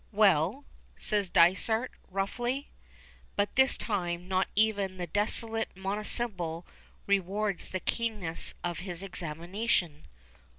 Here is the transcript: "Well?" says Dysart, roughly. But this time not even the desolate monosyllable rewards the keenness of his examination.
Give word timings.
"Well?" 0.11 0.65
says 0.95 1.29
Dysart, 1.29 1.91
roughly. 2.09 2.71
But 3.35 3.55
this 3.55 3.77
time 3.77 4.27
not 4.27 4.47
even 4.55 4.97
the 4.97 5.05
desolate 5.05 5.69
monosyllable 5.77 6.65
rewards 7.05 7.69
the 7.69 7.81
keenness 7.81 8.55
of 8.63 8.79
his 8.79 9.03
examination. 9.03 10.07